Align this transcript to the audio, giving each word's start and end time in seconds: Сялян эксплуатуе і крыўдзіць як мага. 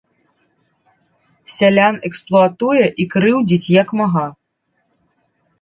Сялян 1.57 1.95
эксплуатуе 2.09 2.85
і 3.05 3.07
крыўдзіць 3.15 3.73
як 3.81 3.87
мага. 4.01 4.25